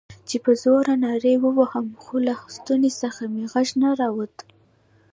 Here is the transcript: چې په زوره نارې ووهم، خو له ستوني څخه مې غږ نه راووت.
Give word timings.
چې 0.27 0.37
په 0.45 0.51
زوره 0.61 0.93
نارې 1.05 1.33
ووهم، 1.43 1.87
خو 2.03 2.15
له 2.27 2.33
ستوني 2.55 2.91
څخه 3.01 3.21
مې 3.33 3.43
غږ 3.53 3.67
نه 3.81 3.89
راووت. 3.99 4.35